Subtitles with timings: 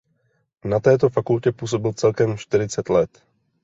[0.65, 3.23] Na této fakultě působil celkem čtyřicet let.